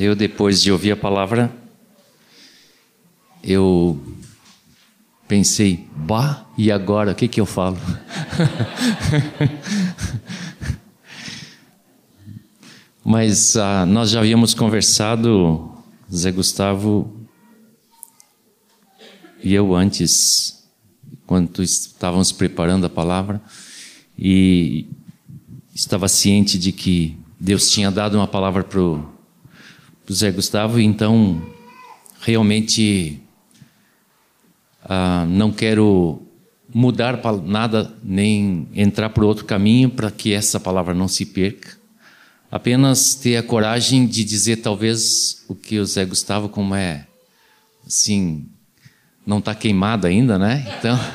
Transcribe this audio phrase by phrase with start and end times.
[0.00, 1.52] Eu, depois de ouvir a palavra,
[3.42, 4.00] eu
[5.26, 7.10] pensei, bah, e agora?
[7.10, 7.76] O que, que eu falo?
[13.04, 15.68] Mas ah, nós já havíamos conversado,
[16.14, 17.12] Zé Gustavo
[19.42, 20.64] e eu antes,
[21.26, 23.42] quando estávamos preparando a palavra,
[24.16, 24.86] e
[25.74, 29.17] estava ciente de que Deus tinha dado uma palavra para o
[30.14, 31.42] Zé Gustavo, então
[32.20, 33.20] realmente
[34.84, 36.22] ah, não quero
[36.72, 41.76] mudar nada nem entrar por outro caminho para que essa palavra não se perca.
[42.50, 47.06] Apenas ter a coragem de dizer talvez o que o Zé Gustavo como é
[47.86, 48.46] assim
[49.26, 50.66] não está queimado ainda, né?
[50.78, 50.98] Então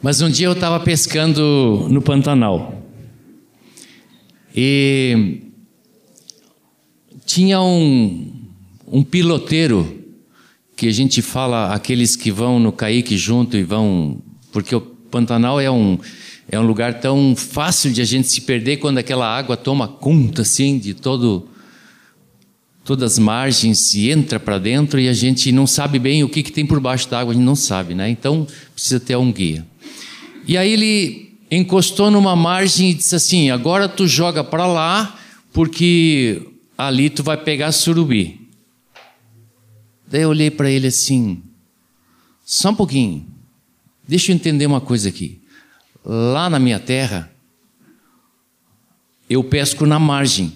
[0.00, 2.83] Mas um dia eu estava pescando no Pantanal.
[4.54, 5.40] E
[7.26, 8.32] tinha um,
[8.86, 10.04] um piloteiro,
[10.76, 14.18] que a gente fala, aqueles que vão no caique junto e vão.
[14.52, 15.98] Porque o Pantanal é um,
[16.48, 20.42] é um lugar tão fácil de a gente se perder quando aquela água toma conta
[20.42, 21.48] assim de todo
[22.84, 26.42] todas as margens e entra para dentro e a gente não sabe bem o que,
[26.42, 28.10] que tem por baixo da água, a gente não sabe, né?
[28.10, 29.64] Então precisa ter um guia.
[30.46, 31.23] E aí ele
[31.56, 35.18] encostou numa margem e disse assim: agora tu joga para lá,
[35.52, 36.42] porque
[36.76, 38.48] ali tu vai pegar surubi.
[40.06, 41.42] Daí eu olhei para ele assim:
[42.44, 43.26] só um pouquinho,
[44.06, 45.40] deixa eu entender uma coisa aqui.
[46.04, 47.30] Lá na minha terra,
[49.28, 50.52] eu pesco na margem.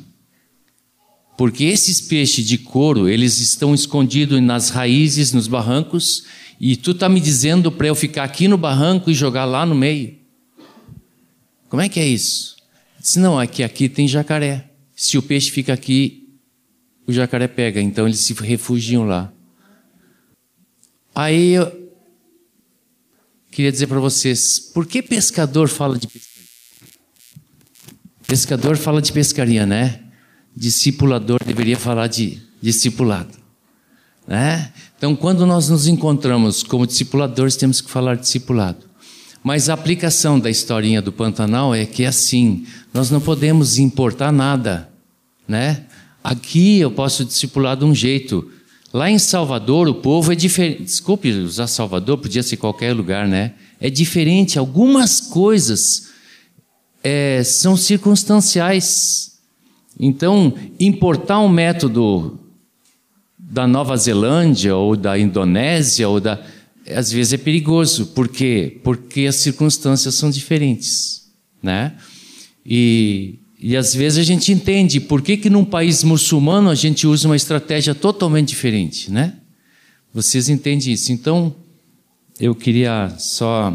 [1.36, 6.24] Porque esses peixes de couro, eles estão escondidos nas raízes, nos barrancos,
[6.60, 9.74] e tu está me dizendo para eu ficar aqui no barranco e jogar lá no
[9.74, 10.17] meio?
[11.68, 12.56] Como é que é isso?
[12.98, 14.70] Disse, não, que aqui tem jacaré.
[14.96, 16.28] Se o peixe fica aqui,
[17.06, 17.80] o jacaré pega.
[17.80, 19.32] Então eles se refugiam lá.
[21.14, 21.90] Aí eu
[23.50, 26.38] queria dizer para vocês, por que pescador fala de pescaria?
[28.26, 30.00] Pescador fala de pescaria, né?
[30.54, 33.38] Discipulador deveria falar de discipulado.
[34.26, 34.72] Né?
[34.96, 38.87] Então, quando nós nos encontramos como discipuladores, temos que falar discipulado.
[39.48, 44.30] Mas a aplicação da historinha do Pantanal é que é assim, nós não podemos importar
[44.30, 44.90] nada,
[45.48, 45.84] né?
[46.22, 48.46] Aqui eu posso discipular de um jeito.
[48.92, 50.82] Lá em Salvador, o povo é diferente.
[50.82, 53.54] Desculpe usar Salvador, podia ser qualquer lugar, né?
[53.80, 54.58] É diferente.
[54.58, 56.10] Algumas coisas
[57.02, 59.38] é, são circunstanciais.
[59.98, 62.38] Então, importar um método
[63.38, 66.38] da Nova Zelândia ou da Indonésia ou da
[66.94, 68.80] às vezes é perigoso, por quê?
[68.82, 71.30] Porque as circunstâncias são diferentes,
[71.62, 71.96] né?
[72.64, 77.06] E, e às vezes a gente entende por que que num país muçulmano a gente
[77.06, 79.34] usa uma estratégia totalmente diferente, né?
[80.12, 81.12] Vocês entendem isso?
[81.12, 81.54] Então,
[82.40, 83.72] eu queria só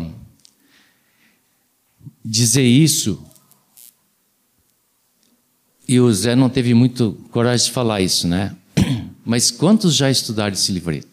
[2.24, 3.24] dizer isso.
[5.88, 8.56] E o Zé não teve muito coragem de falar isso, né?
[9.26, 11.13] Mas quantos já estudaram esse livreto?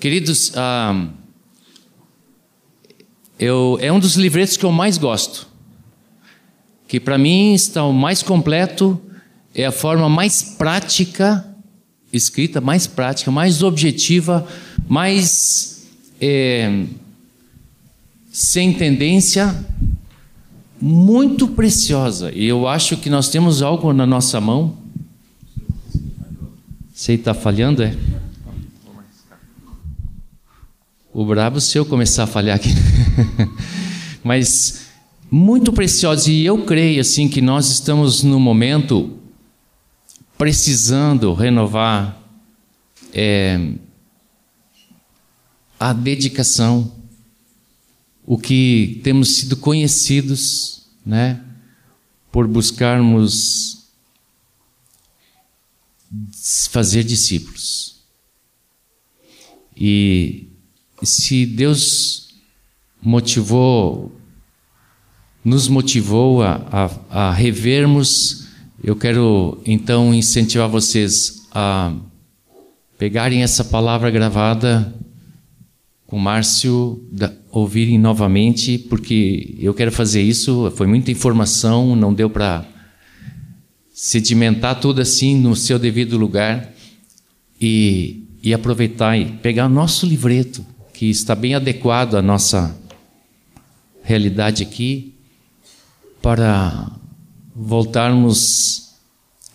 [0.00, 1.08] Queridos, ah,
[3.38, 5.46] eu, é um dos livretos que eu mais gosto.
[6.88, 9.00] Que para mim está o mais completo,
[9.54, 11.46] é a forma mais prática,
[12.12, 14.48] escrita mais prática, mais objetiva,
[14.88, 15.86] mais
[16.20, 16.84] é,
[18.32, 19.54] sem tendência,
[20.80, 22.32] muito preciosa.
[22.34, 24.80] E eu acho que nós temos algo na nossa mão
[27.00, 27.96] você está falhando, é?
[31.12, 32.68] O brabo se eu começar a falhar aqui.
[34.22, 34.86] Mas
[35.28, 39.18] muito precioso e eu creio assim que nós estamos no momento
[40.38, 42.16] precisando renovar
[43.12, 43.72] é,
[45.80, 46.92] a dedicação,
[48.24, 51.44] o que temos sido conhecidos, né,
[52.30, 53.88] por buscarmos
[56.70, 58.00] fazer discípulos.
[59.76, 60.49] E
[61.06, 62.34] se Deus
[63.02, 64.12] motivou,
[65.44, 68.48] nos motivou a, a, a revermos,
[68.82, 71.92] eu quero então incentivar vocês a
[72.98, 74.94] pegarem essa palavra gravada
[76.06, 80.72] com Márcio, da, ouvirem novamente, porque eu quero fazer isso.
[80.76, 82.66] Foi muita informação, não deu para
[83.94, 86.72] sedimentar tudo assim no seu devido lugar
[87.60, 90.64] e, e aproveitar e pegar nosso livreto,
[91.00, 92.76] que está bem adequado à nossa,
[94.02, 95.14] realidade aqui
[96.20, 96.90] para
[97.56, 98.90] voltarmos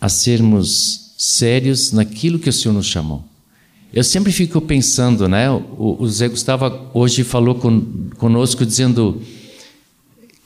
[0.02, 3.24] a sermos sérios naquilo que o Senhor nos chamou.
[3.94, 5.48] Eu sempre fico pensando, né?
[5.52, 9.22] O, o Zé Gustavo hoje falou con, conosco dizendo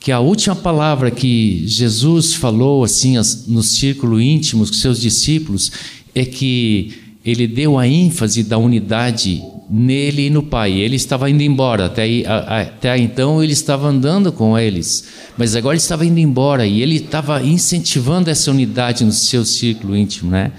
[0.02, 3.16] que a última palavra que Jesus falou assim
[3.48, 5.72] no círculo íntimo com seus discípulos
[6.14, 10.74] é que ele deu a ênfase da unidade nele e no Pai.
[10.74, 15.06] Ele estava indo embora, até, aí, até então ele estava andando com eles,
[15.38, 19.96] mas agora ele estava indo embora e ele estava incentivando essa unidade no seu círculo
[19.96, 20.52] íntimo, né?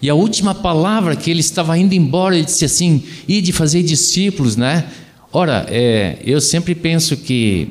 [0.00, 3.82] E a última palavra que ele estava indo embora, ele disse assim: e de fazer
[3.82, 4.84] discípulos, né?
[5.32, 7.68] Ora, é, eu sempre penso que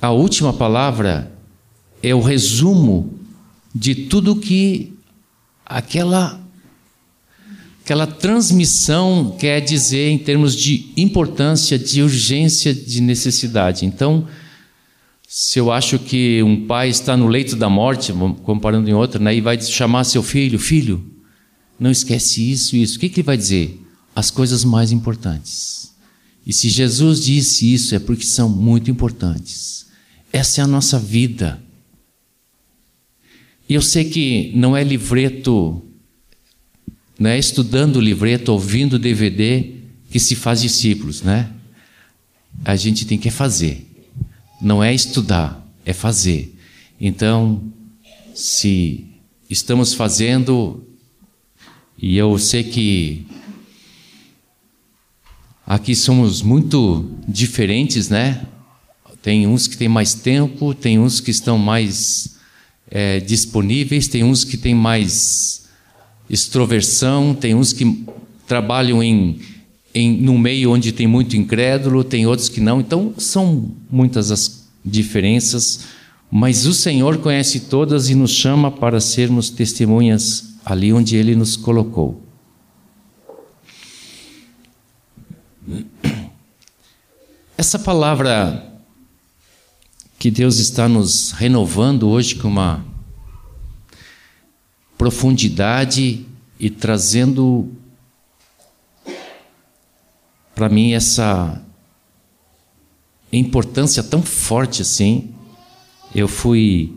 [0.00, 1.30] a última palavra
[2.02, 3.18] é o resumo
[3.74, 4.92] de tudo que
[5.66, 6.39] aquela
[7.82, 13.84] aquela transmissão quer dizer em termos de importância, de urgência, de necessidade.
[13.84, 14.26] Então,
[15.26, 18.12] se eu acho que um pai está no leito da morte,
[18.42, 21.04] comparando em outro, né, e vai chamar seu filho, filho,
[21.78, 22.96] não esquece isso isso.
[22.96, 23.80] O que, que ele vai dizer?
[24.14, 25.92] As coisas mais importantes.
[26.46, 29.86] E se Jesus disse isso, é porque são muito importantes.
[30.32, 31.62] Essa é a nossa vida.
[33.68, 35.80] E eu sei que não é livreto
[37.20, 39.74] não é estudando o livreto, ouvindo o DVD
[40.10, 41.50] que se faz discípulos, né?
[42.64, 43.86] A gente tem que fazer.
[44.58, 46.56] Não é estudar, é fazer.
[46.98, 47.62] Então,
[48.34, 49.04] se
[49.50, 50.82] estamos fazendo,
[51.98, 53.26] e eu sei que
[55.66, 58.46] aqui somos muito diferentes, né?
[59.20, 62.38] Tem uns que têm mais tempo, tem uns que estão mais
[62.90, 65.59] é, disponíveis, tem uns que têm mais
[66.30, 68.04] extroversão, tem uns que
[68.46, 69.40] trabalham em,
[69.92, 72.80] em num meio onde tem muito incrédulo, tem outros que não.
[72.80, 75.86] Então são muitas as diferenças,
[76.30, 81.56] mas o Senhor conhece todas e nos chama para sermos testemunhas ali onde ele nos
[81.56, 82.22] colocou.
[87.58, 88.66] Essa palavra
[90.18, 92.84] que Deus está nos renovando hoje com uma
[95.00, 96.26] profundidade
[96.58, 97.72] e trazendo
[100.54, 101.64] para mim essa
[103.32, 105.34] importância tão forte assim.
[106.14, 106.94] Eu fui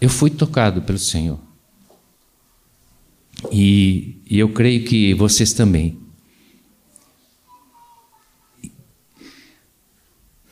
[0.00, 1.38] eu fui tocado pelo Senhor.
[3.52, 6.00] E, e eu creio que vocês também.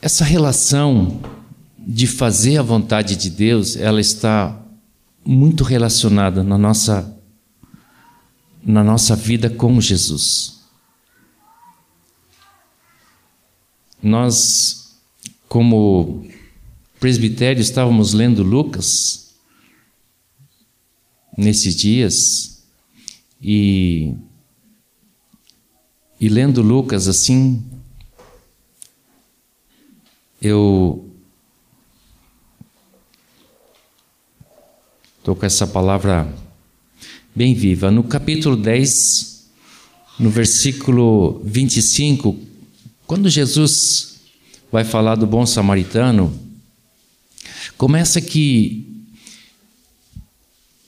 [0.03, 1.38] Essa relação
[1.91, 4.63] de fazer a vontade de Deus, ela está
[5.25, 7.17] muito relacionada na nossa
[8.63, 10.61] na nossa vida com Jesus.
[14.03, 15.01] Nós
[15.49, 16.29] como
[17.01, 19.35] presbitério estávamos lendo Lucas
[21.39, 22.67] nesses dias
[23.41, 24.15] e
[26.21, 27.65] e lendo Lucas assim
[30.43, 31.08] eu
[35.29, 36.27] Estou com essa palavra
[37.37, 37.91] bem viva.
[37.91, 39.45] No capítulo 10,
[40.19, 42.35] no versículo 25,
[43.07, 44.21] quando Jesus
[44.73, 46.33] vai falar do bom samaritano,
[47.77, 49.05] começa que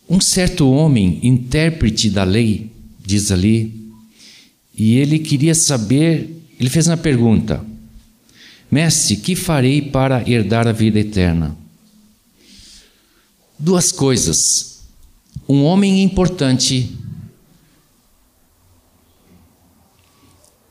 [0.08, 3.92] um certo homem, intérprete da lei, diz ali,
[4.74, 7.62] e ele queria saber, ele fez uma pergunta:
[8.70, 11.60] Mestre, que farei para herdar a vida eterna?
[13.60, 14.80] Duas coisas.
[15.46, 16.96] Um homem importante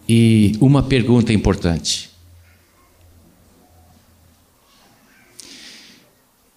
[0.08, 2.10] e uma pergunta importante.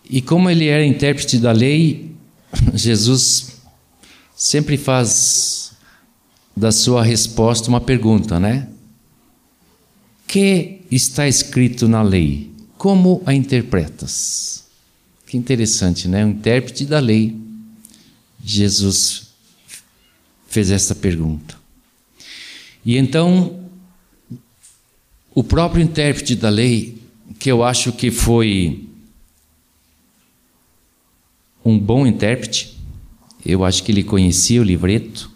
[0.08, 2.14] E como ele era intérprete da lei,
[2.74, 3.60] Jesus
[4.34, 5.72] sempre faz
[6.56, 8.68] da sua resposta uma pergunta, né?
[10.26, 12.50] Que está escrito na lei?
[12.76, 14.64] Como a interpretas?
[15.32, 16.26] Que interessante, né?
[16.26, 17.34] O intérprete da lei,
[18.44, 19.28] Jesus
[20.46, 21.56] fez essa pergunta.
[22.84, 23.58] E então,
[25.34, 26.98] o próprio intérprete da lei,
[27.38, 28.86] que eu acho que foi
[31.64, 32.78] um bom intérprete,
[33.42, 35.30] eu acho que ele conhecia o livreto,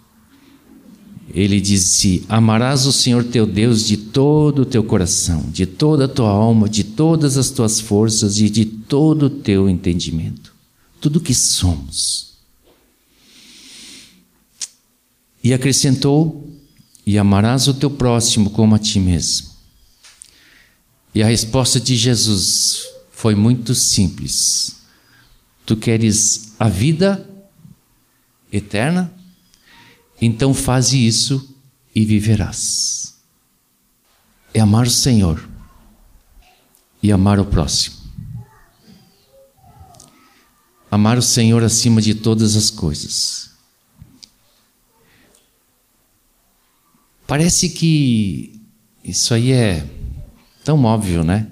[1.33, 6.09] ele disse: Amarás o Senhor teu Deus de todo o teu coração, de toda a
[6.09, 10.55] tua alma, de todas as tuas forças e de todo o teu entendimento.
[11.01, 12.35] Tudo que somos.
[15.43, 16.49] E acrescentou:
[17.07, 19.51] E amarás o teu próximo como a ti mesmo.
[21.15, 24.77] E a resposta de Jesus foi muito simples.
[25.65, 27.29] Tu queres a vida
[28.53, 29.13] eterna?
[30.21, 31.55] Então faze isso
[31.95, 33.15] e viverás.
[34.53, 35.49] É amar o Senhor
[37.03, 37.96] e amar o próximo.
[40.97, 43.51] Amar o Senhor acima de todas as coisas.
[47.27, 48.63] Parece que
[49.05, 49.87] isso aí é
[50.65, 51.49] tão óbvio, né?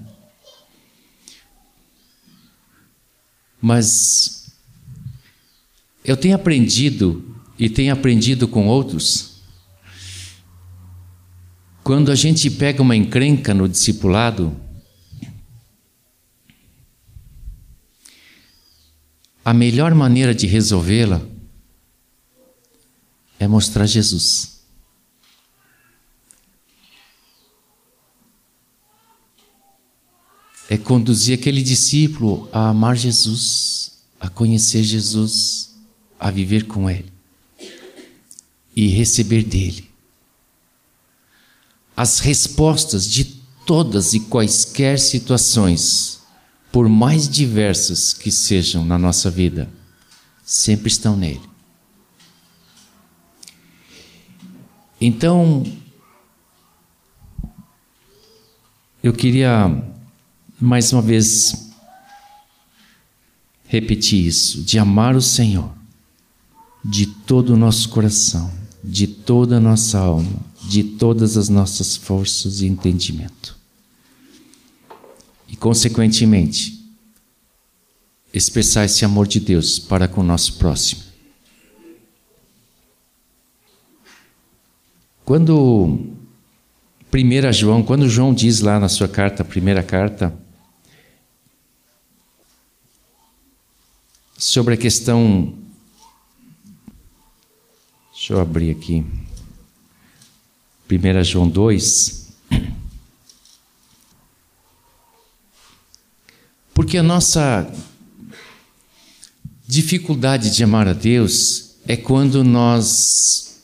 [3.61, 4.51] Mas
[6.03, 9.43] eu tenho aprendido e tenho aprendido com outros.
[11.83, 14.57] Quando a gente pega uma encrenca no discipulado,
[19.45, 21.21] a melhor maneira de resolvê-la
[23.39, 24.55] é mostrar Jesus.
[30.69, 35.75] É conduzir aquele discípulo a amar Jesus, a conhecer Jesus,
[36.19, 37.13] a viver com Ele
[38.75, 39.95] e receber dele
[41.97, 43.25] as respostas de
[43.65, 46.14] todas e quaisquer situações,
[46.75, 49.71] por mais diversas que sejam na nossa vida,
[50.45, 51.41] sempre estão nele.
[55.01, 55.63] Então,
[59.01, 59.85] eu queria
[60.61, 61.71] mais uma vez
[63.69, 65.73] repetir isso, de amar o Senhor
[66.85, 68.53] de todo o nosso coração,
[68.83, 73.54] de toda a nossa alma, de todas as nossas forças e entendimento.
[75.65, 76.79] Consequentemente,
[78.35, 81.03] expressar esse amor de Deus para com o nosso próximo.
[85.25, 86.07] Quando
[87.11, 90.39] 1 João, quando João diz lá na sua carta, primeira carta,
[94.37, 95.55] sobre a questão
[98.13, 99.03] Deixa eu abrir aqui.
[100.91, 102.24] 1 João 2.
[106.75, 107.73] Porque a nossa
[109.67, 113.63] dificuldade de amar a Deus é quando nós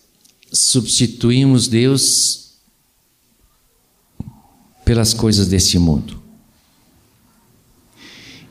[0.53, 2.53] substituímos Deus
[4.85, 6.21] pelas coisas deste mundo.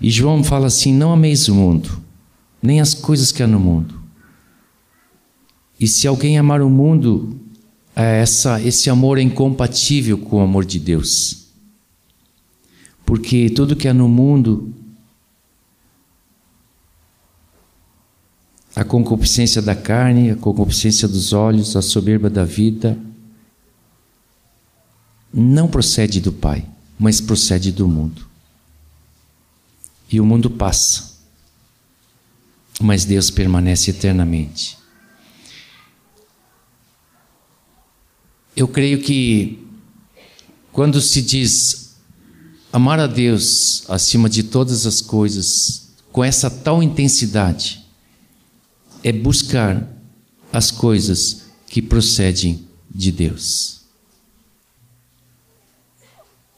[0.02, 2.02] E João fala assim: não ameis o mundo,
[2.62, 4.00] nem as coisas que há no mundo.
[5.80, 7.40] E se alguém amar o mundo,
[7.96, 11.39] é essa, esse amor é incompatível com o amor de Deus.
[13.10, 14.72] Porque tudo que há no mundo,
[18.76, 22.96] a concupiscência da carne, a concupiscência dos olhos, a soberba da vida,
[25.34, 26.64] não procede do Pai,
[27.00, 28.28] mas procede do mundo.
[30.12, 31.18] E o mundo passa,
[32.80, 34.78] mas Deus permanece eternamente.
[38.56, 39.68] Eu creio que
[40.72, 41.89] quando se diz
[42.72, 47.86] amar a Deus acima de todas as coisas, com essa tal intensidade,
[49.04, 49.88] é buscar
[50.52, 53.80] as coisas que procedem de Deus.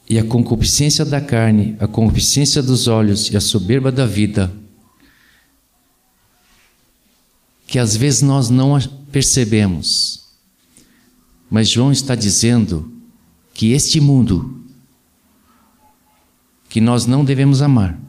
[0.08, 4.52] E a concupiscência da carne, a concupiscência dos olhos e a soberba da vida,
[7.66, 8.78] que às vezes nós não
[9.10, 10.24] percebemos,
[11.48, 12.92] mas João está dizendo
[13.54, 14.61] que este mundo,
[16.72, 18.00] que nós não devemos amar,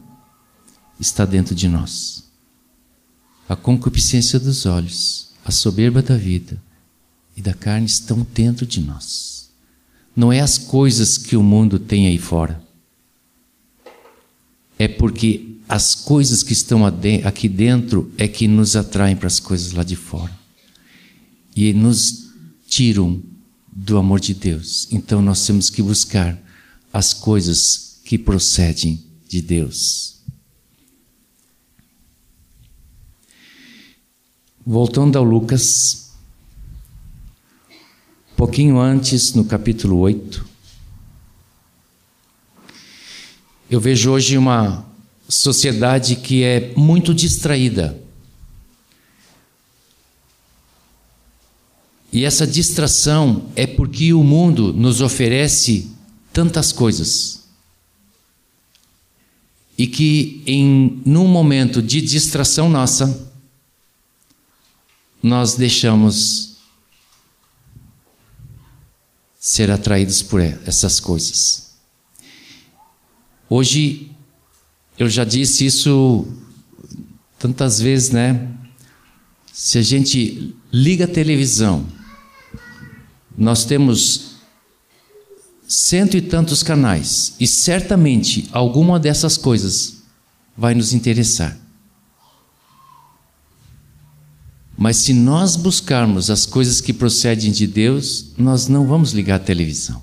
[0.98, 2.24] está dentro de nós.
[3.46, 6.58] A concupiscência dos olhos, a soberba da vida
[7.36, 9.50] e da carne estão dentro de nós.
[10.16, 12.58] Não é as coisas que o mundo tem aí fora.
[14.78, 19.72] É porque as coisas que estão aqui dentro é que nos atraem para as coisas
[19.72, 20.32] lá de fora.
[21.54, 22.30] E nos
[22.66, 23.22] tiram
[23.70, 24.88] do amor de Deus.
[24.90, 26.42] Então nós temos que buscar
[26.90, 30.20] as coisas que procedem de Deus.
[34.64, 36.12] Voltando ao Lucas,
[38.36, 40.46] pouquinho antes, no capítulo 8,
[43.68, 44.86] eu vejo hoje uma
[45.28, 48.00] sociedade que é muito distraída.
[52.12, 55.90] E essa distração é porque o mundo nos oferece
[56.32, 57.43] tantas coisas.
[59.76, 63.32] E que em num momento de distração nossa,
[65.22, 66.56] nós deixamos
[69.38, 71.76] ser atraídos por essas coisas.
[73.48, 74.10] Hoje,
[74.98, 76.26] eu já disse isso
[77.38, 78.48] tantas vezes, né?
[79.52, 81.86] Se a gente liga a televisão,
[83.36, 84.33] nós temos
[85.66, 90.02] cento e tantos canais, e certamente alguma dessas coisas
[90.56, 91.58] vai nos interessar.
[94.76, 99.44] Mas se nós buscarmos as coisas que procedem de Deus, nós não vamos ligar a
[99.44, 100.02] televisão.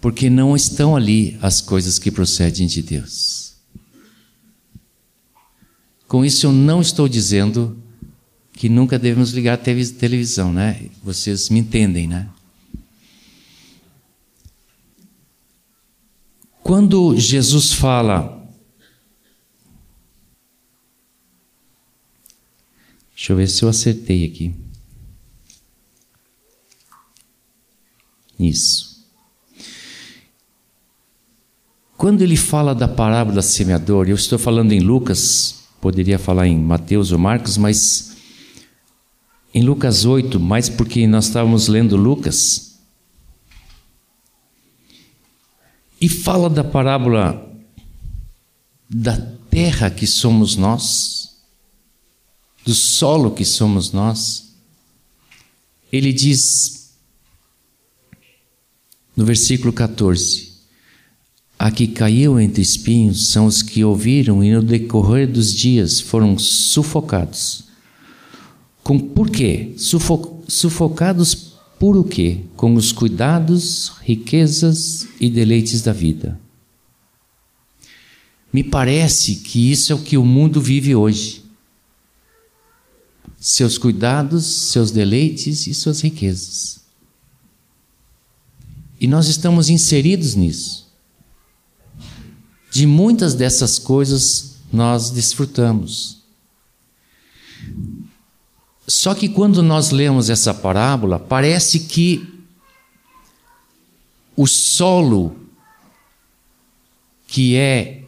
[0.00, 3.54] Porque não estão ali as coisas que procedem de Deus.
[6.06, 7.76] Com isso, eu não estou dizendo
[8.52, 10.88] que nunca devemos ligar a televisão, né?
[11.02, 12.28] Vocês me entendem, né?
[16.64, 18.42] Quando Jesus fala
[23.14, 24.54] Deixa eu ver se eu acertei aqui.
[28.38, 29.06] Isso.
[31.96, 37.12] Quando ele fala da parábola semeador, eu estou falando em Lucas, poderia falar em Mateus
[37.12, 38.16] ou Marcos, mas
[39.54, 42.73] em Lucas 8, mais porque nós estávamos lendo Lucas.
[46.00, 47.50] E fala da parábola
[48.88, 49.16] da
[49.50, 51.24] terra que somos nós
[52.64, 54.54] do solo que somos nós,
[55.92, 56.94] ele diz
[59.14, 60.52] no versículo 14:
[61.58, 66.38] A que caiu entre espinhos são os que ouviram e no decorrer dos dias foram
[66.38, 67.64] sufocados.
[68.82, 69.74] Com por quê?
[69.76, 71.34] Sufo, sufocados
[71.78, 72.40] por o quê?
[72.56, 76.40] Com os cuidados, riquezas e deleites da vida.
[78.52, 81.44] Me parece que isso é o que o mundo vive hoje
[83.44, 86.80] seus cuidados, seus deleites e suas riquezas.
[88.98, 90.90] E nós estamos inseridos nisso.
[92.70, 96.22] De muitas dessas coisas nós desfrutamos.
[98.86, 102.28] Só que quando nós lemos essa parábola, parece que
[104.36, 105.36] o solo
[107.26, 108.02] que é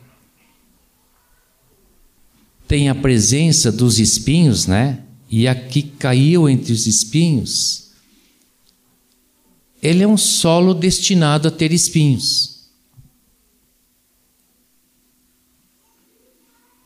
[2.68, 5.06] tem a presença dos espinhos, né?
[5.30, 7.90] e a que caiu entre os espinhos,
[9.82, 12.56] ele é um solo destinado a ter espinhos.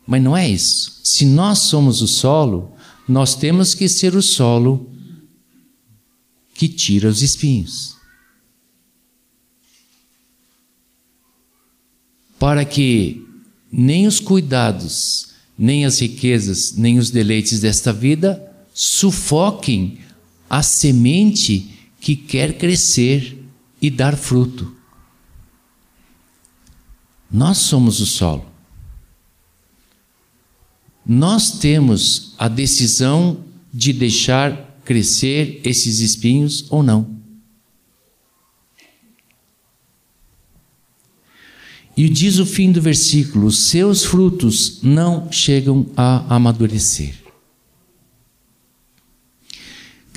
[0.05, 0.99] Mas não é isso.
[1.03, 2.75] Se nós somos o solo,
[3.11, 4.89] nós temos que ser o solo
[6.53, 7.95] que tira os espinhos.
[12.39, 13.25] Para que
[13.71, 19.99] nem os cuidados nem as riquezas, nem os deleites desta vida sufoquem
[20.49, 21.69] a semente
[21.99, 23.37] que quer crescer
[23.79, 24.75] e dar fruto.
[27.29, 28.50] Nós somos o solo.
[31.05, 37.21] Nós temos a decisão de deixar crescer esses espinhos ou não.
[41.95, 47.15] E diz o fim do versículo: os seus frutos não chegam a amadurecer.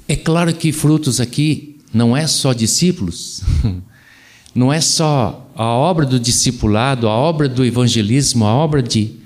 [0.07, 3.43] É claro que frutos aqui não é só discípulos,
[4.55, 9.17] não é só a obra do discipulado, a obra do evangelismo, a obra de,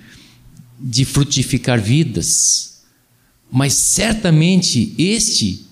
[0.79, 2.83] de frutificar vidas,
[3.51, 5.67] mas certamente este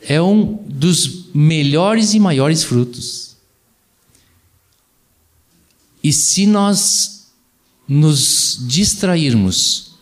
[0.00, 3.36] é um dos melhores e maiores frutos.
[6.02, 7.26] E se nós
[7.86, 9.94] nos distrairmos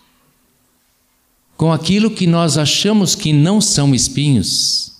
[1.57, 4.93] com aquilo que nós achamos que não são espinhos,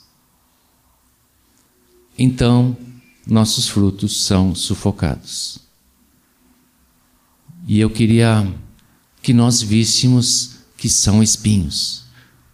[2.19, 2.77] então
[3.27, 5.59] nossos frutos são sufocados.
[7.69, 8.47] E eu queria
[9.27, 12.05] que nós víssemos que são espinhos,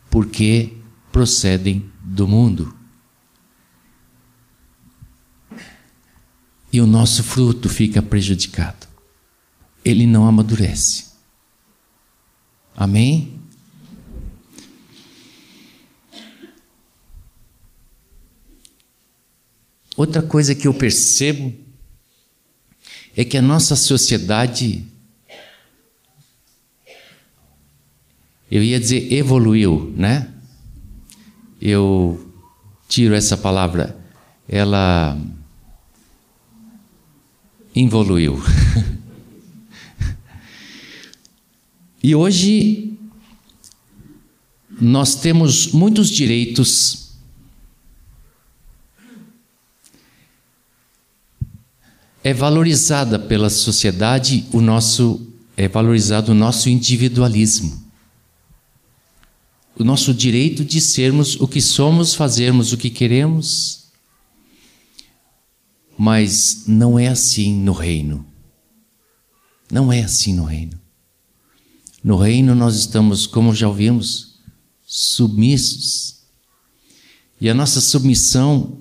[0.08, 0.72] porque
[1.12, 2.74] procedem do mundo.
[6.72, 8.88] e o nosso fruto fica prejudicado.
[9.84, 11.08] Ele não amadurece.
[12.74, 13.38] Amém?
[19.94, 21.52] Outra coisa que eu percebo
[23.14, 24.90] é que a nossa sociedade,
[28.52, 30.28] eu ia dizer evoluiu, né?
[31.58, 32.30] Eu
[32.86, 33.96] tiro essa palavra,
[34.46, 35.18] ela
[37.74, 38.38] evoluiu.
[42.04, 42.98] e hoje
[44.78, 47.00] nós temos muitos direitos.
[52.24, 57.81] é valorizada pela sociedade o nosso é valorizado o nosso individualismo.
[59.78, 63.86] O nosso direito de sermos o que somos, fazermos o que queremos.
[65.96, 68.26] Mas não é assim no reino.
[69.70, 70.78] Não é assim no reino.
[72.02, 74.38] No reino nós estamos, como já ouvimos,
[74.84, 76.22] submissos.
[77.40, 78.78] E a nossa submissão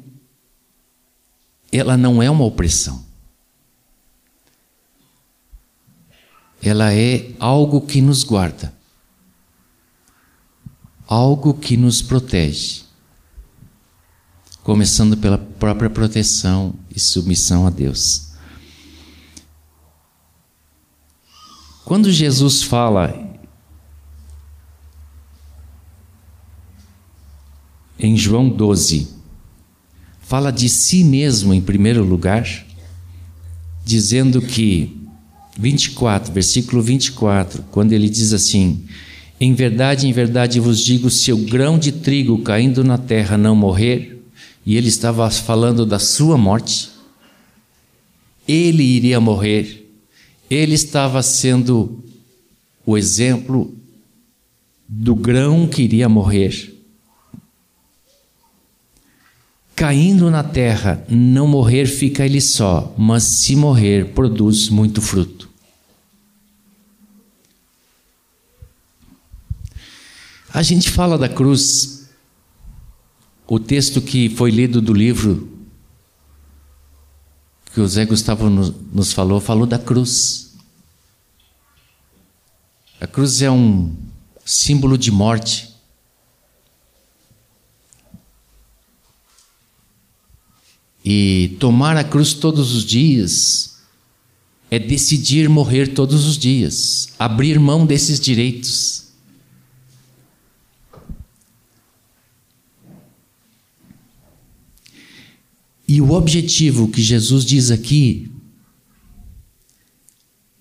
[1.71, 3.11] ela não é uma opressão.
[6.61, 8.73] ela é algo que nos guarda,
[11.11, 12.83] algo que nos protege,
[14.63, 18.29] começando pela própria proteção e submissão a Deus.
[21.83, 23.13] Quando Jesus fala
[27.99, 29.09] em João 12,
[30.21, 32.47] fala de si mesmo em primeiro lugar,
[33.83, 35.05] dizendo que
[35.59, 38.87] 24, versículo 24, quando ele diz assim:
[39.43, 43.55] Em verdade, em verdade vos digo, se o grão de trigo caindo na terra não
[43.55, 44.23] morrer,
[44.63, 46.91] e ele estava falando da sua morte,
[48.47, 49.91] ele iria morrer.
[50.47, 52.03] Ele estava sendo
[52.85, 53.75] o exemplo
[54.87, 56.77] do grão que iria morrer.
[59.75, 65.50] Caindo na terra, não morrer fica ele só, mas se morrer, produz muito fruto.
[70.53, 72.09] A gente fala da cruz,
[73.47, 75.49] o texto que foi lido do livro
[77.73, 80.51] que o Zé Gustavo nos falou, falou da cruz.
[82.99, 83.95] A cruz é um
[84.45, 85.69] símbolo de morte.
[91.03, 93.77] E tomar a cruz todos os dias
[94.69, 99.10] é decidir morrer todos os dias, abrir mão desses direitos.
[105.91, 108.31] E o objetivo que Jesus diz aqui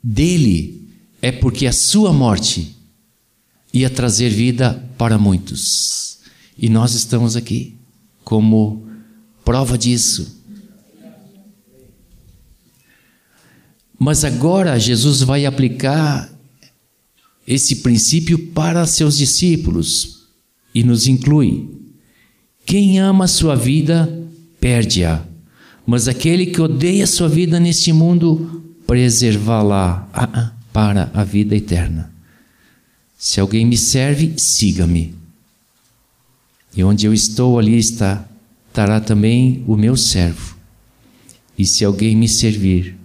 [0.03, 0.89] dele
[1.23, 2.75] é porque a sua morte
[3.73, 6.19] ia trazer vida para muitos.
[6.59, 7.77] E nós estamos aqui
[8.25, 8.85] como
[9.45, 10.43] prova disso.
[13.97, 16.29] Mas agora Jesus vai aplicar
[17.47, 20.27] esse princípio para seus discípulos
[20.75, 21.71] e nos inclui.
[22.67, 24.20] Quem ama a sua vida
[24.61, 25.23] perde-a.
[25.87, 32.13] Mas aquele que odeia sua vida neste mundo, preservá-la ah, ah, para a vida eterna.
[33.19, 35.15] Se alguém me serve, siga-me.
[36.77, 38.25] E onde eu estou, ali está,
[38.69, 40.57] estará também o meu servo.
[41.59, 42.97] E se alguém me servir,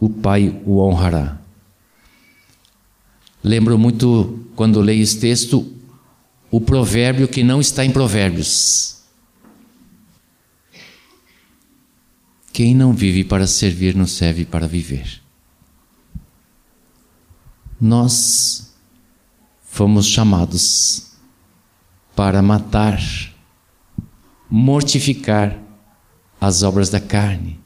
[0.00, 1.38] o Pai o honrará.
[3.42, 5.72] Lembro muito, quando leio esse texto,
[6.50, 8.97] o provérbio que não está em Provérbios.
[12.58, 15.22] Quem não vive para servir não serve para viver.
[17.80, 18.72] Nós
[19.62, 21.12] fomos chamados
[22.16, 23.00] para matar,
[24.50, 25.56] mortificar
[26.40, 27.60] as obras da carne,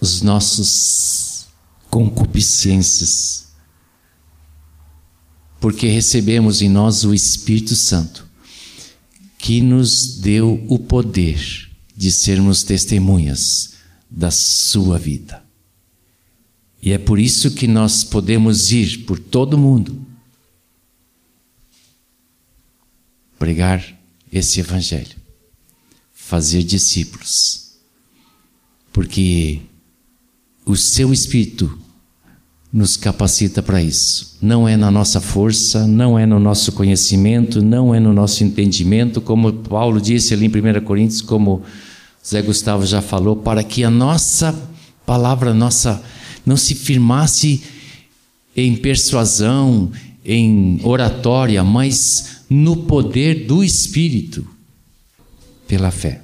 [0.00, 1.46] os nossos
[1.88, 3.46] concupiscências,
[5.60, 8.26] porque recebemos em nós o Espírito Santo,
[9.38, 13.75] que nos deu o poder de sermos testemunhas
[14.10, 15.42] da sua vida.
[16.82, 20.06] E é por isso que nós podemos ir por todo o mundo
[23.38, 23.84] pregar
[24.32, 25.16] esse Evangelho,
[26.12, 27.72] fazer discípulos,
[28.92, 29.60] porque
[30.64, 31.78] o seu Espírito
[32.72, 34.36] nos capacita para isso.
[34.42, 39.20] Não é na nossa força, não é no nosso conhecimento, não é no nosso entendimento,
[39.20, 40.48] como Paulo disse ali em
[40.80, 41.62] 1 Coríntios, como
[42.26, 44.52] Zé Gustavo já falou, para que a nossa
[45.04, 46.02] palavra, nossa,
[46.44, 47.62] não se firmasse
[48.56, 49.92] em persuasão,
[50.24, 54.46] em oratória, mas no poder do Espírito,
[55.68, 56.22] pela fé.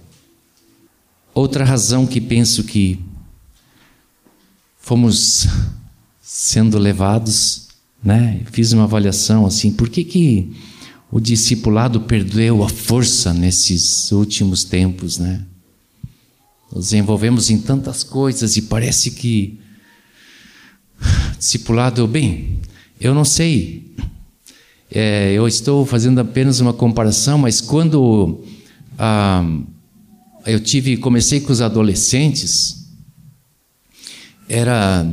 [1.33, 2.99] Outra razão que penso que
[4.81, 5.47] fomos
[6.21, 7.69] sendo levados,
[8.03, 8.41] né?
[8.51, 10.53] Fiz uma avaliação assim, por que que
[11.13, 15.45] o discipulado perdeu a força nesses últimos tempos, né?
[16.75, 19.61] Nos envolvemos em tantas coisas e parece que
[21.39, 22.59] discipulado, bem,
[22.99, 23.95] eu não sei.
[24.91, 28.43] É, eu estou fazendo apenas uma comparação, mas quando
[28.99, 29.45] ah,
[30.47, 32.87] eu tive, comecei com os adolescentes,
[34.49, 35.07] era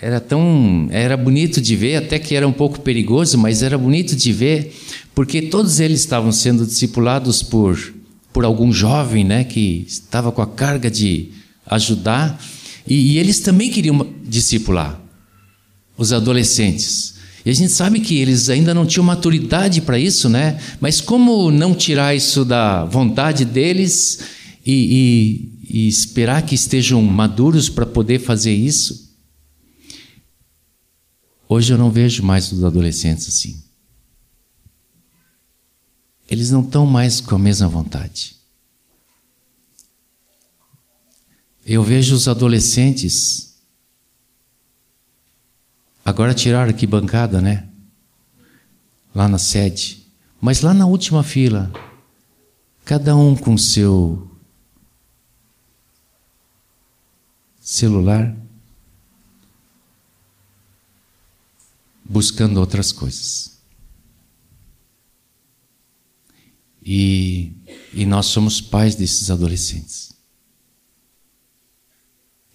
[0.00, 4.14] era tão era bonito de ver, até que era um pouco perigoso, mas era bonito
[4.14, 4.74] de ver,
[5.14, 7.97] porque todos eles estavam sendo discipulados por
[8.38, 11.30] por algum jovem, né, que estava com a carga de
[11.66, 12.40] ajudar,
[12.86, 14.96] e, e eles também queriam discipular
[15.96, 17.14] os adolescentes.
[17.44, 20.56] E a gente sabe que eles ainda não tinham maturidade para isso, né?
[20.80, 24.20] Mas como não tirar isso da vontade deles
[24.64, 29.16] e, e, e esperar que estejam maduros para poder fazer isso?
[31.48, 33.67] Hoje eu não vejo mais os adolescentes assim.
[36.28, 38.36] Eles não estão mais com a mesma vontade.
[41.64, 43.48] Eu vejo os adolescentes
[46.08, 47.68] Agora tiraram aqui bancada, né?
[49.14, 50.10] Lá na sede.
[50.40, 51.70] Mas lá na última fila,
[52.82, 54.26] cada um com seu
[57.60, 58.34] celular,
[62.02, 63.57] buscando outras coisas.
[66.90, 67.52] E,
[67.92, 70.14] e nós somos pais desses adolescentes.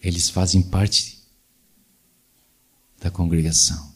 [0.01, 1.21] Eles fazem parte
[2.99, 3.93] da congregação.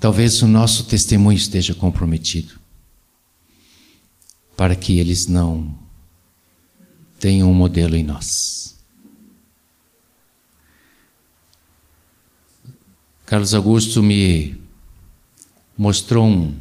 [0.00, 2.58] Talvez o nosso testemunho esteja comprometido
[4.56, 5.78] para que eles não
[7.20, 8.74] tenham um modelo em nós.
[13.26, 14.66] Carlos Augusto me
[15.78, 16.54] mostrou um,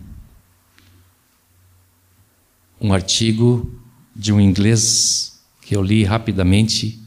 [2.80, 3.70] um artigo
[4.16, 7.06] de um inglês que eu li rapidamente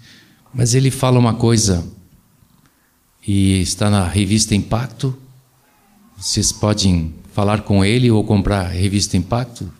[0.52, 1.86] mas ele fala uma coisa,
[3.26, 5.16] e está na revista Impacto.
[6.16, 9.72] Vocês podem falar com ele ou comprar a revista Impacto,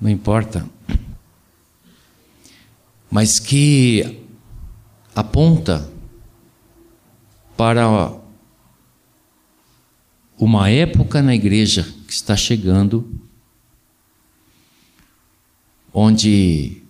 [0.00, 0.68] não importa.
[3.10, 4.22] Mas que
[5.14, 5.90] aponta
[7.56, 8.12] para
[10.44, 13.08] uma época na igreja que está chegando,
[15.94, 16.82] onde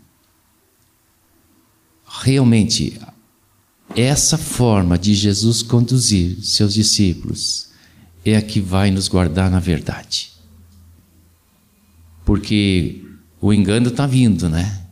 [2.07, 2.99] realmente
[3.95, 7.69] essa forma de Jesus conduzir seus discípulos
[8.25, 10.33] é a que vai nos guardar na verdade.
[12.25, 13.05] Porque
[13.39, 14.87] o engano está vindo, né?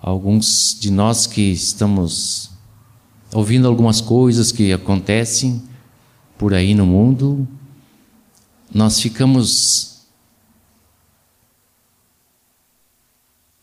[0.00, 2.50] Alguns de nós que estamos
[3.30, 5.75] ouvindo algumas coisas que acontecem
[6.38, 7.46] por aí no mundo,
[8.72, 10.06] nós ficamos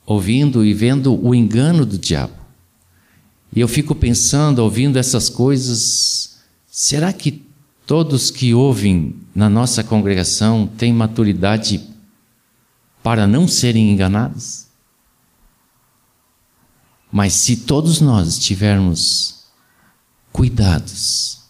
[0.05, 2.33] ouvindo e vendo o engano do diabo.
[3.55, 7.45] E eu fico pensando, ouvindo essas coisas, será que
[7.86, 11.88] todos que ouvem na nossa congregação têm maturidade
[13.03, 14.67] para não serem enganados?
[17.12, 19.43] Mas se todos nós tivermos
[20.31, 21.42] cuidados,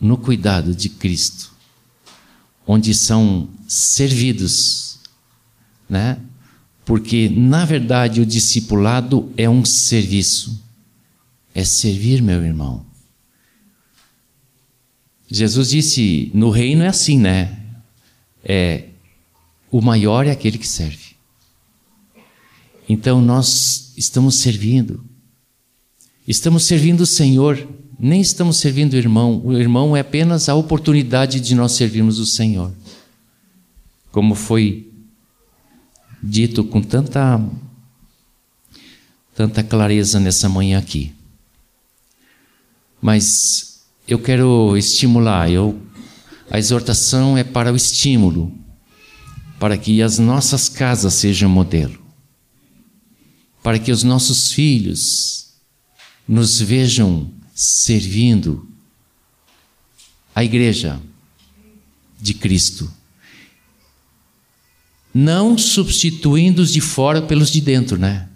[0.00, 1.52] no cuidado de Cristo,
[2.66, 4.98] onde são servidos,
[5.88, 6.20] né?
[6.84, 10.62] Porque, na verdade, o discipulado é um serviço.
[11.54, 12.86] É servir, meu irmão.
[15.30, 17.58] Jesus disse: no reino é assim, né?
[18.42, 18.84] É,
[19.70, 21.08] o maior é aquele que serve.
[22.88, 25.04] Então nós estamos servindo.
[26.26, 29.40] Estamos servindo o Senhor, nem estamos servindo o irmão.
[29.44, 32.72] O irmão é apenas a oportunidade de nós servirmos o Senhor.
[34.12, 34.88] Como foi
[36.22, 37.40] dito com tanta
[39.34, 41.12] tanta clareza nessa manhã aqui.
[43.00, 45.80] Mas eu quero estimular, eu
[46.50, 48.52] a exortação é para o estímulo,
[49.60, 51.98] para que as nossas casas sejam modelo.
[53.62, 55.52] Para que os nossos filhos
[56.26, 57.30] nos vejam
[57.60, 58.68] servindo
[60.32, 61.00] a igreja
[62.20, 62.88] de Cristo
[65.12, 68.28] não substituindo os de fora pelos de dentro, né?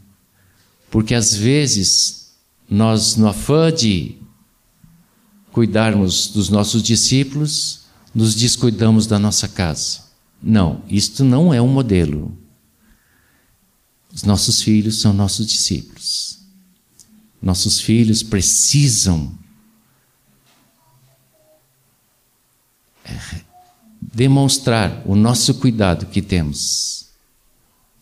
[0.90, 2.32] Porque às vezes
[2.68, 4.16] nós, no afã de
[5.52, 7.82] cuidarmos dos nossos discípulos,
[8.12, 10.00] nos descuidamos da nossa casa.
[10.42, 12.36] Não, isto não é um modelo.
[14.12, 16.40] Os nossos filhos são nossos discípulos.
[17.42, 19.36] Nossos filhos precisam
[24.00, 27.08] demonstrar o nosso cuidado que temos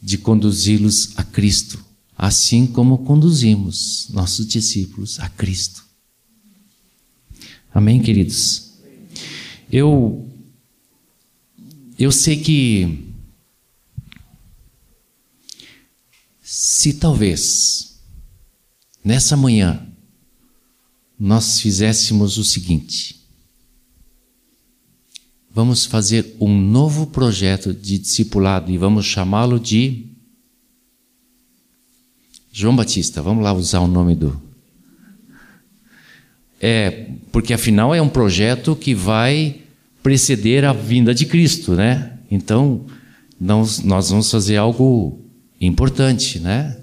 [0.03, 1.83] de conduzi-los a Cristo,
[2.17, 5.85] assim como conduzimos nossos discípulos a Cristo.
[7.73, 8.73] Amém, queridos?
[9.73, 10.29] Eu
[11.99, 13.11] eu sei que
[16.53, 17.90] Se talvez,
[19.05, 19.87] nessa manhã,
[21.19, 23.21] nós fizéssemos o seguinte:
[25.53, 30.07] vamos fazer um novo projeto de discipulado e vamos chamá-lo de
[32.53, 33.23] João Batista.
[33.23, 34.41] Vamos lá usar o nome do.
[36.61, 39.63] É, porque afinal é um projeto que vai
[40.03, 42.19] preceder a vinda de Cristo, né?
[42.31, 42.87] Então,
[43.41, 45.19] nós, vamos fazer algo
[45.61, 46.80] importante, né?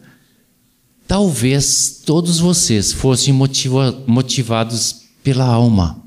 [1.08, 6.04] Talvez todos vocês fossem motiva, motivados pela alma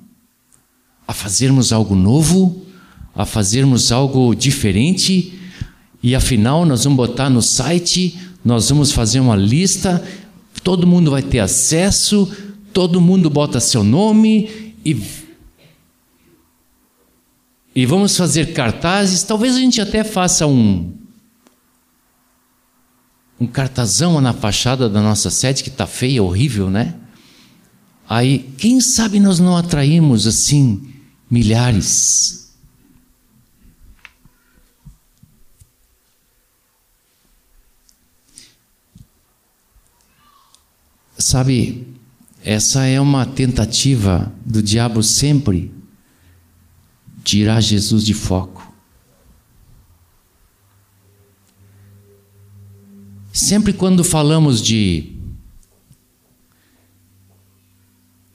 [1.08, 2.64] a fazermos algo novo,
[3.14, 5.36] a fazermos algo diferente,
[6.00, 10.04] e afinal nós vamos botar no site, nós vamos fazer uma lista,
[10.62, 12.30] todo mundo vai ter acesso,
[12.72, 14.96] todo mundo bota seu nome e
[17.74, 19.22] e vamos fazer cartazes.
[19.22, 20.92] Talvez a gente até faça um
[23.40, 26.94] um cartazão na fachada da nossa sede que está feia, horrível, né?
[28.06, 30.92] Aí, quem sabe nós não atraímos assim
[31.30, 32.50] milhares?
[41.16, 41.86] Sabe,
[42.42, 45.72] essa é uma tentativa do diabo sempre
[47.22, 48.69] tirar Jesus de foco.
[53.32, 55.12] Sempre quando falamos de.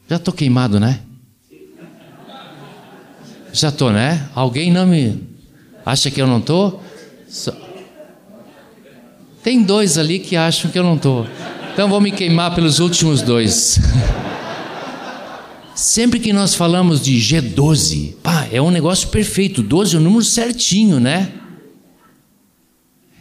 [0.10, 1.02] Já estou queimado, né?
[3.52, 4.30] Já estou, né?
[4.34, 5.22] Alguém não me.
[5.86, 6.84] Acha que eu não estou?
[9.44, 11.28] Tem dois ali que acham que eu não estou.
[11.74, 13.80] Então vou me queimar pelos últimos dois.
[15.76, 19.62] Sempre que nós falamos de G12, pá, é um negócio perfeito.
[19.62, 21.34] 12 é o número certinho, né?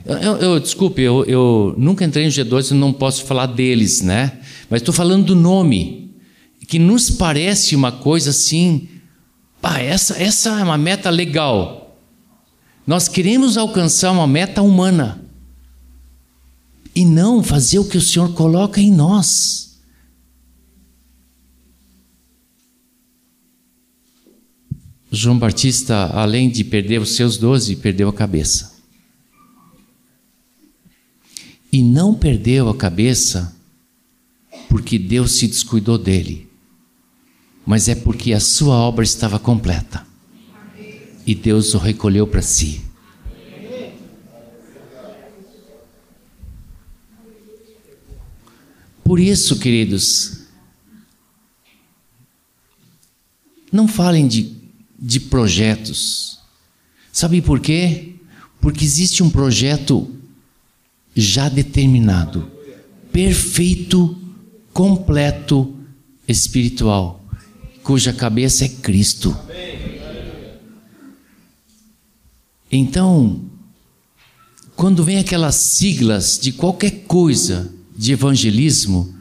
[0.05, 4.39] Eu, eu, desculpe, eu, eu, nunca entrei em G12 e não posso falar deles, né?
[4.69, 6.15] Mas estou falando do nome,
[6.69, 8.87] que nos parece uma coisa assim,
[9.63, 11.99] pá, essa, essa é uma meta legal.
[12.87, 15.25] Nós queremos alcançar uma meta humana
[16.95, 19.81] e não fazer o que o Senhor coloca em nós.
[25.11, 28.74] João Batista, além de perder os seus doze, perdeu a cabeça
[31.75, 33.53] e não perdeu a cabeça
[34.69, 36.49] porque Deus se descuidou dele,
[37.67, 40.07] mas é porque a sua obra estava completa
[41.27, 42.81] e Deus o recolheu para si.
[49.03, 50.45] Por isso, queridos,
[53.73, 54.57] não falem de,
[54.97, 56.39] de projetos.
[57.13, 58.15] Sabe por quê?
[58.61, 60.15] Porque existe um projeto
[61.15, 62.51] já determinado,
[63.13, 64.19] perfeito,
[64.73, 65.75] completo,
[66.27, 67.25] espiritual,
[67.83, 69.37] cuja cabeça é Cristo.
[72.71, 73.41] Então,
[74.75, 79.15] quando vem aquelas siglas de qualquer coisa de evangelismo,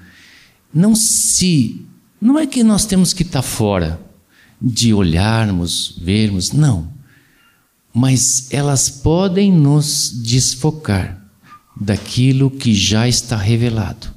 [0.74, 1.86] não se.
[2.20, 4.02] Não é que nós temos que estar fora
[4.60, 6.92] de olharmos, vermos, não.
[7.94, 11.23] Mas elas podem nos desfocar
[11.80, 14.14] daquilo que já está revelado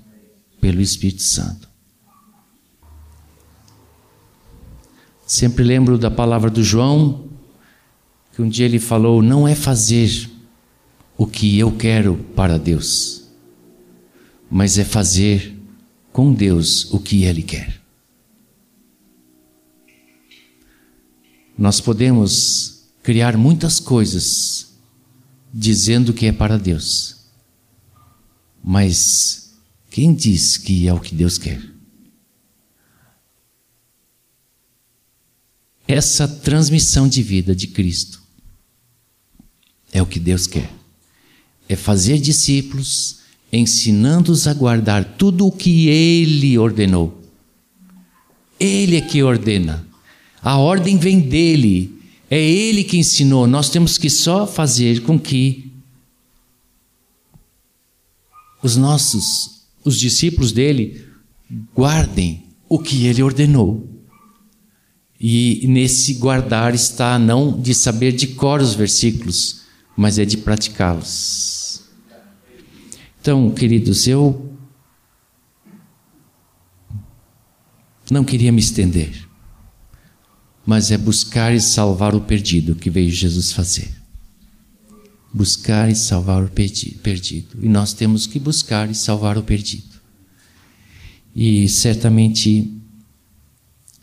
[0.60, 1.68] pelo Espírito Santo.
[5.26, 7.28] Sempre lembro da palavra do João,
[8.32, 10.30] que um dia ele falou: não é fazer
[11.16, 13.24] o que eu quero para Deus,
[14.50, 15.56] mas é fazer
[16.12, 17.80] com Deus o que Ele quer.
[21.58, 24.74] Nós podemos criar muitas coisas
[25.52, 27.15] dizendo que é para Deus,
[28.68, 29.52] mas
[29.92, 31.62] quem diz que é o que Deus quer?
[35.86, 38.20] Essa transmissão de vida de Cristo
[39.92, 40.68] é o que Deus quer.
[41.68, 43.20] É fazer discípulos,
[43.52, 47.22] ensinando-os a guardar tudo o que Ele ordenou.
[48.58, 49.86] Ele é que ordena.
[50.42, 52.02] A ordem vem dele.
[52.28, 53.46] É Ele que ensinou.
[53.46, 55.65] Nós temos que só fazer com que
[58.66, 61.06] os nossos, os discípulos dele,
[61.74, 63.88] guardem o que ele ordenou.
[65.18, 69.62] E nesse guardar está não de saber de cor os versículos,
[69.96, 71.82] mas é de praticá-los.
[73.20, 74.54] Então, queridos, eu
[78.10, 79.26] não queria me estender,
[80.64, 83.95] mas é buscar e salvar o perdido que veio Jesus fazer.
[85.36, 87.58] Buscar e salvar o perdido.
[87.62, 90.00] E nós temos que buscar e salvar o perdido.
[91.34, 92.72] E certamente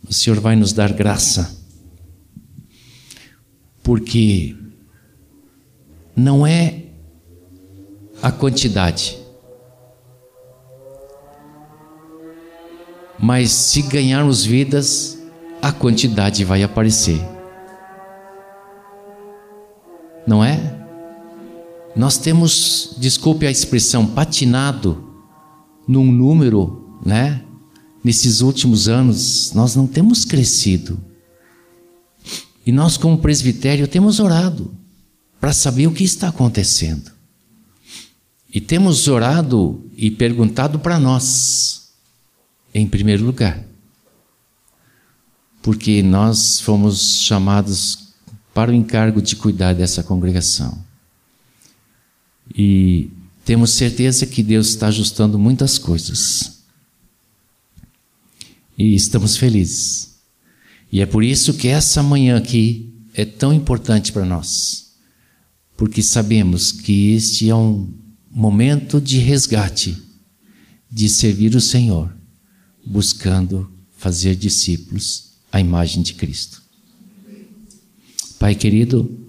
[0.08, 1.60] o Senhor vai nos dar graça,
[3.82, 4.56] porque
[6.16, 6.84] não é
[8.22, 9.18] a quantidade,
[13.18, 15.18] mas se ganharmos vidas,
[15.60, 17.20] a quantidade vai aparecer.
[20.28, 20.83] Não é?
[21.96, 25.14] Nós temos, desculpe a expressão, patinado
[25.88, 27.44] num número, né?
[28.04, 31.00] Nesses últimos anos, nós não temos crescido.
[32.66, 34.74] E nós, como presbitério, temos orado
[35.40, 37.12] para saber o que está acontecendo.
[38.54, 41.92] E temos orado e perguntado para nós,
[42.74, 43.64] em primeiro lugar,
[45.62, 48.14] porque nós fomos chamados
[48.54, 50.93] para o encargo de cuidar dessa congregação.
[52.56, 53.10] E
[53.46, 56.64] temos certeza que Deus está ajustando muitas coisas.
[58.78, 60.14] E estamos felizes.
[60.92, 64.94] E é por isso que essa manhã aqui é tão importante para nós.
[65.76, 67.92] Porque sabemos que este é um
[68.30, 69.98] momento de resgate,
[70.90, 72.16] de servir o Senhor,
[72.86, 76.62] buscando fazer discípulos à imagem de Cristo.
[78.40, 79.23] Pai querido,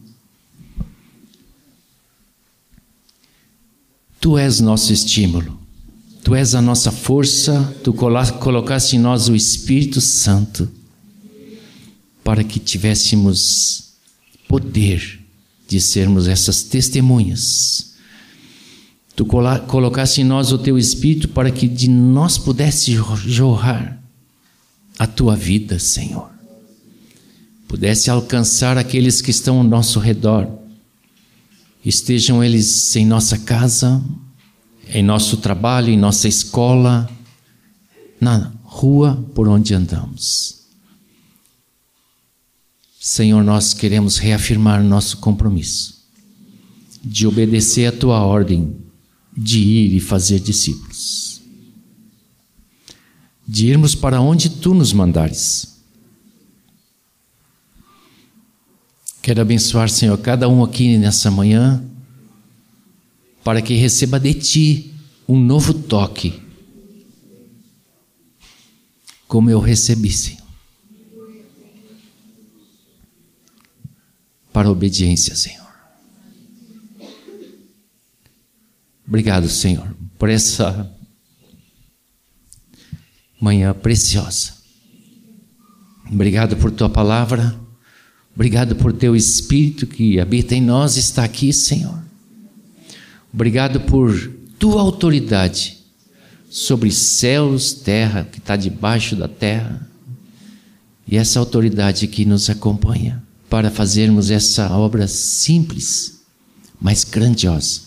[4.25, 5.61] Tu és nosso estímulo,
[6.23, 10.67] Tu és a nossa força, Tu colocaste em nós o Espírito Santo
[12.25, 13.93] para que tivéssemos
[14.49, 15.21] poder
[15.69, 17.97] de sermos essas testemunhas.
[19.15, 24.03] Tu colocaste em nós o Teu Espírito para que de nós pudesse jorrar
[24.99, 26.31] a Tua vida, Senhor.
[27.69, 30.64] Pudesse alcançar aqueles que estão ao nosso redor
[31.85, 34.03] estejam eles em nossa casa,
[34.89, 37.11] em nosso trabalho, em nossa escola,
[38.21, 40.65] na rua por onde andamos.
[42.99, 46.03] Senhor, nós queremos reafirmar nosso compromisso
[47.05, 48.77] de obedecer a tua ordem
[49.37, 51.43] de ir e fazer discípulos,
[53.47, 55.74] de irmos para onde tu nos mandares
[59.25, 61.83] Quero abençoar, Senhor, cada um aqui nessa manhã,
[63.43, 64.95] para que receba de Ti
[65.27, 66.43] um novo toque,
[69.27, 70.47] como eu recebi, Senhor.
[74.53, 75.73] Para a obediência, Senhor.
[79.09, 80.95] Obrigado, Senhor, por essa
[83.41, 84.53] manhã preciosa.
[86.13, 87.64] Obrigado por tua palavra.
[88.35, 92.03] Obrigado por teu Espírito que habita em nós, está aqui, Senhor.
[93.33, 95.79] Obrigado por tua autoridade
[96.51, 99.89] sobre céus, terra, que está debaixo da terra.
[101.07, 106.21] E essa autoridade que nos acompanha para fazermos essa obra simples,
[106.81, 107.83] mas grandiosa.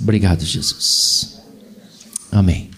[0.00, 1.38] Obrigado, Jesus.
[2.30, 2.75] Amém.